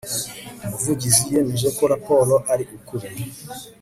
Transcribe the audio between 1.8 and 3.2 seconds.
raporo ari ukuri